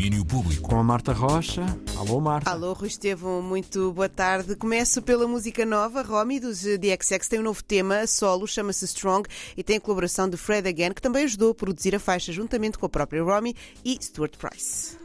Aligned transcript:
Domínio 0.00 0.24
Público. 0.24 0.66
Com 0.66 0.78
a 0.78 0.82
Marta 0.82 1.12
Rocha. 1.12 1.62
Alô, 1.94 2.18
Marta. 2.22 2.50
Alô, 2.50 2.72
Rui 2.72 2.88
Estevão, 2.88 3.42
muito 3.42 3.92
boa 3.92 4.08
tarde. 4.08 4.56
Começo 4.56 5.02
pela 5.02 5.28
música 5.28 5.66
nova. 5.66 6.00
Romy, 6.00 6.40
dos 6.40 6.62
DXX, 6.62 7.28
tem 7.28 7.38
um 7.38 7.42
novo 7.42 7.62
tema, 7.62 8.06
solo, 8.06 8.46
chama-se 8.46 8.86
Strong 8.86 9.28
e 9.54 9.62
tem 9.62 9.76
a 9.76 9.80
colaboração 9.80 10.26
de 10.26 10.38
Fred 10.38 10.66
Again, 10.66 10.94
que 10.94 11.02
também 11.02 11.24
ajudou 11.24 11.50
a 11.50 11.54
produzir 11.54 11.94
a 11.94 12.00
faixa 12.00 12.32
juntamente 12.32 12.78
com 12.78 12.86
a 12.86 12.88
própria 12.88 13.22
Romy 13.22 13.54
e 13.84 13.98
Stuart 14.00 14.38
Price. 14.38 14.96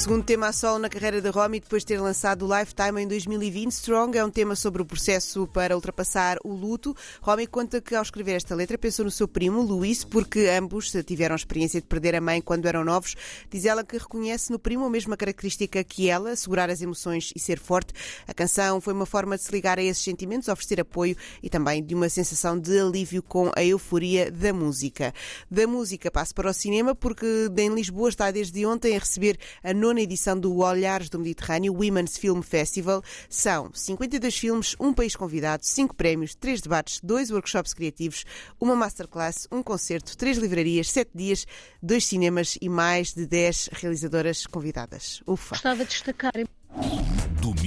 Segundo 0.00 0.24
tema 0.24 0.48
a 0.48 0.52
solo 0.52 0.78
na 0.78 0.88
carreira 0.88 1.20
de 1.20 1.28
Romy, 1.28 1.60
depois 1.60 1.82
de 1.82 1.88
ter 1.88 2.00
lançado 2.00 2.46
o 2.46 2.58
Lifetime 2.58 3.02
em 3.02 3.06
2020, 3.06 3.70
Strong 3.70 4.16
é 4.16 4.24
um 4.24 4.30
tema 4.30 4.56
sobre 4.56 4.80
o 4.80 4.84
processo 4.86 5.46
para 5.48 5.76
ultrapassar 5.76 6.38
o 6.42 6.54
luto. 6.54 6.96
Romy 7.20 7.46
conta 7.46 7.82
que 7.82 7.94
ao 7.94 8.00
escrever 8.00 8.32
esta 8.32 8.54
letra 8.54 8.78
pensou 8.78 9.04
no 9.04 9.10
seu 9.10 9.28
primo, 9.28 9.60
Luís, 9.60 10.02
porque 10.02 10.48
ambos 10.58 10.90
tiveram 11.06 11.34
a 11.34 11.36
experiência 11.36 11.82
de 11.82 11.86
perder 11.86 12.14
a 12.14 12.20
mãe 12.20 12.40
quando 12.40 12.64
eram 12.64 12.82
novos. 12.82 13.14
Diz 13.50 13.66
ela 13.66 13.84
que 13.84 13.98
reconhece 13.98 14.50
no 14.50 14.58
primo 14.58 14.86
a 14.86 14.90
mesma 14.90 15.18
característica 15.18 15.84
que 15.84 16.08
ela, 16.08 16.34
segurar 16.34 16.70
as 16.70 16.80
emoções 16.80 17.30
e 17.36 17.38
ser 17.38 17.58
forte. 17.58 17.92
A 18.26 18.32
canção 18.32 18.80
foi 18.80 18.94
uma 18.94 19.06
forma 19.06 19.36
de 19.36 19.42
se 19.42 19.52
ligar 19.52 19.78
a 19.78 19.82
esses 19.82 20.02
sentimentos, 20.02 20.48
oferecer 20.48 20.80
apoio 20.80 21.14
e 21.42 21.50
também 21.50 21.84
de 21.84 21.94
uma 21.94 22.08
sensação 22.08 22.58
de 22.58 22.80
alívio 22.80 23.22
com 23.22 23.52
a 23.54 23.62
euforia 23.62 24.30
da 24.30 24.50
música. 24.50 25.12
Da 25.50 25.66
música 25.66 26.10
passo 26.10 26.34
para 26.34 26.48
o 26.48 26.54
cinema, 26.54 26.94
porque 26.94 27.50
em 27.54 27.74
Lisboa 27.74 28.08
está 28.08 28.30
desde 28.30 28.64
ontem 28.64 28.96
a 28.96 28.98
receber 28.98 29.38
a 29.62 29.74
nona 29.90 30.02
edição 30.02 30.38
do 30.38 30.56
Olhares 30.58 31.08
do 31.08 31.18
Mediterrâneo 31.18 31.74
Women's 31.74 32.16
Film 32.16 32.42
Festival. 32.42 33.02
São 33.28 33.70
52 33.74 34.36
filmes, 34.36 34.76
um 34.78 34.94
país 34.94 35.16
convidado, 35.16 35.66
cinco 35.66 35.96
prémios, 35.96 36.32
três 36.32 36.60
debates, 36.60 37.00
dois 37.02 37.30
workshops 37.32 37.74
criativos, 37.74 38.24
uma 38.60 38.76
masterclass, 38.76 39.48
um 39.50 39.64
concerto, 39.64 40.16
três 40.16 40.38
livrarias, 40.38 40.88
sete 40.88 41.10
dias, 41.12 41.44
dois 41.82 42.04
cinemas 42.04 42.56
e 42.60 42.68
mais 42.68 43.12
de 43.12 43.26
10 43.26 43.70
realizadoras 43.72 44.46
convidadas. 44.46 45.22
Ufa! 45.26 45.56
Gostava 45.56 45.84
de 45.84 45.90
destacar 45.90 46.32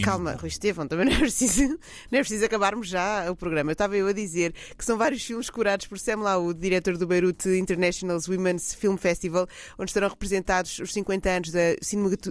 Calma, 0.04 0.34
Rui 0.34 0.48
Estevão, 0.48 0.88
também 0.88 1.06
não 1.06 1.14
é, 1.14 1.20
preciso, 1.20 1.68
não 2.12 2.20
é 2.20 2.22
preciso 2.22 2.46
acabarmos 2.46 2.88
já 2.88 3.30
o 3.32 3.36
programa. 3.36 3.72
Eu 3.72 3.74
estava 3.74 3.98
eu 3.98 4.08
a 4.08 4.14
dizer 4.14 4.54
que 4.78 4.86
são 4.86 4.98
vários 4.98 5.24
filmes 5.24 5.50
curados 5.50 5.88
por 5.88 5.98
Sam 6.00 6.18
Laoud, 6.18 6.60
diretor 6.60 6.98
do 6.98 7.08
Beirut 7.08 7.48
International 7.50 8.20
Women's 8.28 8.74
Film 8.74 8.96
Festival, 8.96 9.48
onde 9.78 9.90
estarão 9.90 10.10
representados 10.10 10.80
os 10.80 10.94
50 10.94 11.30
anos 11.30 11.52
da 11.52 11.76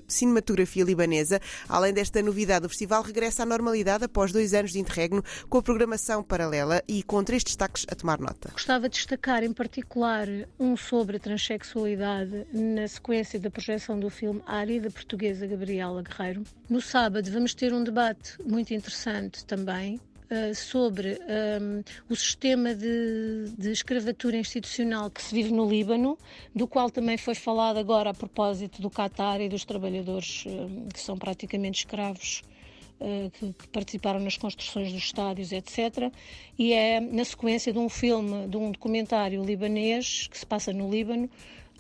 cinematografia 0.07 0.85
libanesa. 0.85 1.41
Além 1.69 1.93
desta 1.93 2.23
novidade, 2.23 2.67
o 2.67 2.69
festival 2.69 3.03
regressa 3.03 3.43
à 3.43 3.47
normalidade 3.47 4.05
após 4.05 4.33
dois 4.33 4.55
anos 4.55 4.73
de 4.73 4.79
interregno, 4.79 5.23
com 5.49 5.59
a 5.59 5.63
programação 5.63 6.23
paralela 6.23 6.83
e 6.87 7.03
com 7.03 7.23
três 7.25 7.43
destaques 7.43 7.85
a 7.91 7.95
tomar 7.95 8.19
nota. 8.21 8.51
Gostava 8.53 8.89
de 8.89 8.97
destacar 8.97 9.43
em 9.43 9.53
particular 9.53 10.29
um 10.59 10.77
sobre 10.77 11.17
a 11.17 11.21
transexualidade 11.21 12.47
na 12.53 12.87
sequência 12.87 13.41
da 13.41 13.51
projeção 13.51 13.99
do 13.99 14.09
filme 14.09 14.43
Ari, 14.47 14.81
da 14.81 14.91
portuguesa 14.91 15.47
Gabriela 15.47 16.03
Guerreiro. 16.03 16.45
No 16.69 16.81
sábado 16.81 17.31
vamos 17.31 17.42
ter 17.51 17.73
um 17.73 17.83
debate 17.83 18.37
muito 18.45 18.73
interessante 18.73 19.45
também 19.45 20.01
eh, 20.33 20.55
sobre 20.55 21.21
ehm, 21.29 21.83
o 22.09 22.17
sistema 22.17 22.75
de, 22.75 23.53
de 23.59 23.71
escravatura 23.71 24.39
institucional 24.39 25.11
que 25.11 25.21
se 25.21 25.35
vive 25.35 25.53
no 25.53 25.69
Líbano, 25.69 26.17
do 26.55 26.67
qual 26.67 26.89
também 26.89 27.19
foi 27.19 27.35
falado 27.35 27.77
agora 27.79 28.09
a 28.11 28.15
propósito 28.15 28.81
do 28.81 28.89
Qatar 28.89 29.43
e 29.43 29.49
dos 29.51 29.67
trabalhadores 29.67 30.45
eh, 30.47 30.89
que 30.95 31.01
são 31.01 31.19
praticamente 31.19 31.81
escravos 31.81 32.43
eh, 32.99 33.31
que 33.35 33.69
participaram 33.69 34.21
nas 34.21 34.39
construções 34.39 34.91
dos 34.91 35.03
estádios, 35.03 35.53
etc. 35.53 36.11
E 36.59 36.73
é 36.73 36.99
na 36.99 37.27
sequência 37.27 37.71
de 37.71 37.79
um 37.79 37.91
filme, 37.91 38.47
de 38.47 38.57
um 38.57 38.71
documentário 38.71 39.45
libanês 39.45 40.29
que 40.29 40.39
se 40.39 40.47
passa 40.47 40.73
no 40.73 40.89
Líbano. 40.89 41.29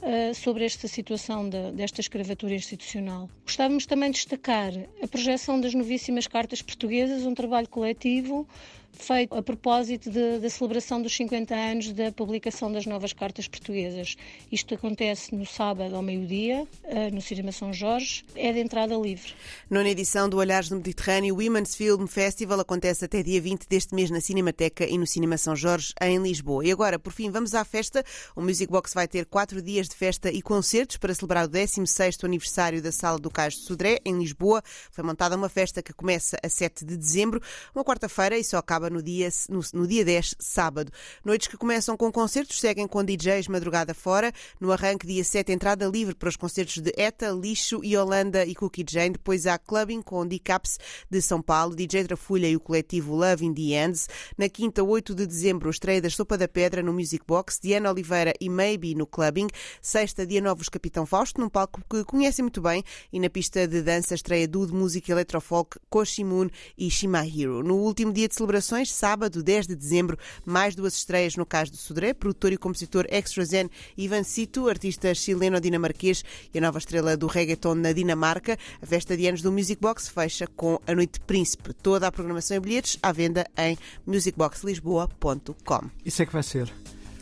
Eh, 0.03 0.35
sobre 0.35 0.65
esta 0.65 0.89
situação 0.89 1.49
da- 1.49 1.71
desta 1.71 2.01
escravatura 2.01 2.55
institucional. 2.55 3.31
Gostávamos 3.45 3.87
também 3.87 4.11
de 4.11 4.17
destacar 4.17 4.73
a 5.03 5.07
projeção 5.07 5.61
das 5.61 5.75
novíssimas 5.75 6.27
cartas 6.27 6.61
portuguesas, 6.61 7.25
um 7.25 7.35
trabalho 7.35 7.69
coletivo 7.69 8.47
feito 8.93 9.35
a 9.35 9.43
propósito 9.43 10.11
de- 10.11 10.39
da 10.39 10.49
celebração 10.51 11.01
dos 11.03 11.15
50 11.15 11.55
anos 11.55 11.93
da 11.93 12.13
publicação 12.13 12.71
das 12.71 12.87
novas 12.87 13.13
cartas 13.13 13.49
portuguesas. 13.49 14.17
Isto 14.51 14.75
acontece 14.75 15.35
no 15.35 15.45
sábado 15.47 15.95
ao 15.97 16.03
meio-dia, 16.03 16.67
eh, 16.85 17.11
no 17.11 17.21
Cinema 17.21 17.51
São 17.53 17.73
Jorge, 17.73 18.25
é 18.37 18.53
de 18.53 18.61
entrada 18.61 18.95
livre. 18.95 19.33
Nona 19.69 19.89
edição 19.89 20.29
do 20.29 20.37
Olhares 20.37 20.69
do 20.69 20.77
Mediterrâneo 20.77 21.35
Women's 21.35 21.75
Film 21.75 22.07
Festival 22.07 22.61
acontece 22.61 23.05
até 23.05 23.23
dia 23.23 23.41
20 23.41 23.67
deste 23.69 23.95
mês 23.95 24.11
na 24.11 24.21
Cinemateca 24.21 24.85
e 24.85 24.97
no 24.99 25.07
Cinema 25.07 25.37
São 25.39 25.57
Jorge, 25.57 25.93
em 26.01 26.19
Lisboa. 26.23 26.65
E 26.65 26.71
agora, 26.71 26.99
por 26.99 27.13
fim, 27.13 27.31
vamos 27.31 27.55
à 27.55 27.65
festa. 27.65 28.05
O 28.37 28.43
Music 28.43 28.71
Box 28.71 28.93
vai 28.95 29.09
ter 29.09 29.27
quatro 29.27 29.61
dias 29.61 29.89
de 29.89 29.97
festa 29.97 30.31
e 30.31 30.41
concertos 30.43 30.97
para 30.99 31.15
celebrar 31.15 31.47
o 31.47 31.49
16º 31.49 32.25
aniversário 32.25 32.81
da 32.83 32.93
Sala 32.93 33.19
do 33.19 33.31
Cais 33.31 33.55
de 33.55 33.61
Sodré, 33.63 33.99
em 34.05 34.19
Lisboa. 34.19 34.63
Foi 34.91 35.03
montada 35.03 35.35
uma 35.37 35.49
festa 35.49 35.83
que 35.83 35.93
começa 35.93 36.37
a 36.43 36.49
7 36.49 36.85
de 36.85 36.97
dezembro, 36.97 37.41
uma 37.75 37.85
quarta-feira, 37.85 38.37
e 38.39 38.45
só 38.45 38.59
acaba 38.59 38.82
no 38.91 39.03
dia, 39.03 39.29
no, 39.49 39.61
no 39.73 39.87
dia 39.87 40.05
10, 40.05 40.37
sábado. 40.39 40.91
Noites 41.25 41.49
que 41.49 41.57
começam 41.57 41.97
com 41.97 42.11
concertos, 42.11 42.61
seguem 42.61 42.87
com 42.87 43.05
DJs 43.05 43.49
madrugada 43.49 43.95
fora. 43.95 44.33
No 44.61 44.73
arranque, 44.73 45.07
dia 45.07 45.25
7, 45.25 45.53
entrada 45.53 45.87
livre 45.87 46.15
para 46.15 46.29
os 46.29 46.37
concertos 46.37 46.79
de 46.79 46.93
ETA, 46.97 47.31
Lixo, 47.31 47.85
Yolanda 47.85 48.45
e 48.45 48.55
Cookie 48.55 48.85
Jane. 48.89 49.11
Depois 49.11 49.47
há 49.47 49.59
clubbing 49.59 50.03
com 50.03 50.27
Decaps 50.27 50.79
de 51.11 51.21
São 51.21 51.43
Paulo, 51.43 51.75
DJ 51.75 52.05
Trafulha 52.05 52.49
e 52.49 52.57
o 52.57 52.61
coletivo 52.61 53.15
Love 53.15 53.45
in 53.45 53.55
the 53.55 53.85
Ends. 53.85 54.09
Na 54.37 54.49
quinta, 54.49 54.83
8 54.83 55.15
de 55.15 55.27
dezembro, 55.27 55.71
estreia 55.71 56.01
da 56.01 56.11
Sopa 56.11 56.37
da 56.37 56.49
Pedra 56.49 56.83
no 56.83 56.93
Music 56.93 57.25
Box, 57.27 57.59
Diana 57.63 57.91
Oliveira 57.91 58.33
e 58.41 58.49
Maybe 58.49 58.95
no 58.95 59.07
clubbing. 59.07 59.49
Sexta, 59.81 60.27
dia 60.27 60.41
9, 60.41 60.63
os 60.63 60.69
Capitão 60.69 61.07
Fausto, 61.07 61.41
num 61.41 61.49
palco 61.49 61.83
que 61.89 62.05
conhecem 62.05 62.43
muito 62.43 62.61
bem. 62.61 62.83
E 63.13 63.21
na 63.21 63.29
pista 63.29 63.67
de 63.67 63.83
dança, 63.83 64.15
estreia 64.15 64.49
Dude 64.49 64.73
Música 64.73 65.13
Eletrofolk, 65.13 65.79
Koshimun 65.89 66.49
e 66.77 66.91
Shimahiro. 66.91 67.63
No 67.63 67.77
último 67.77 68.13
dia 68.13 68.29
de 68.29 68.35
celebrações, 68.35 68.72
sábado, 68.91 69.43
10 69.43 69.67
de 69.67 69.77
dezembro, 69.77 70.19
mais 70.45 70.75
duas 70.75 70.95
estreias 70.95 71.37
no 71.37 71.45
Cais 71.45 71.71
do 71.71 71.77
Sodré, 71.77 72.15
produtor 72.15 72.53
e 72.53 72.57
compositor 72.57 73.07
Extra 73.09 73.45
Zen 73.45 73.71
Ivan 73.97 74.23
Cito, 74.23 74.69
artista 74.69 75.15
chileno-dinamarquês 75.15 76.25
e 76.53 76.59
a 76.59 76.61
nova 76.61 76.79
estrela 76.79 77.17
do 77.17 77.27
reggaeton 77.27 77.75
na 77.75 77.93
Dinamarca. 77.93 78.59
A 78.81 78.87
festa 78.87 79.17
de 79.17 79.27
anos 79.27 79.43
do 79.43 79.53
Music 79.53 79.81
Box 79.81 80.09
fecha 80.09 80.47
com 80.47 80.79
a 80.87 80.95
Noite 80.95 81.21
Príncipe. 81.21 81.73
Toda 81.75 82.07
a 82.07 82.13
programação 82.13 82.57
e 82.57 82.61
bilhetes 82.61 82.99
à 83.03 83.13
venda 83.13 83.47
em 83.57 83.77
musicboxlisboa.com. 84.07 85.91
Isso 86.05 86.23
é 86.23 86.27
que 86.27 86.33
vai 86.33 86.43
ser. 86.43 86.73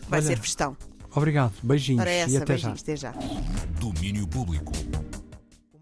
Vai 0.09 0.21
Olha, 0.21 0.29
ser 0.29 0.39
festão. 0.39 0.77
Obrigado. 1.15 1.53
Beijinhos 1.63 2.05
e 2.05 2.09
essa, 2.09 2.39
até 2.39 2.57
já. 2.57 2.69
beijinhos, 2.69 2.83
até 2.83 2.97
já. 2.97 3.15
Domínio 3.81 4.27
Público. 4.27 4.73